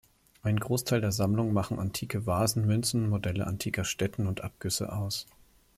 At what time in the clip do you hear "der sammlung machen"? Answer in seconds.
0.99-1.77